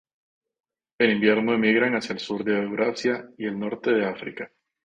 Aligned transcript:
En 0.97 1.11
invierno 1.11 1.53
emigran 1.53 1.93
hacia 1.93 2.13
el 2.13 2.19
sur 2.19 2.43
de 2.43 2.57
Eurasia 2.63 3.29
y 3.37 3.45
el 3.45 3.59
norte 3.59 3.91
de 3.91 4.05
África. 4.07 4.51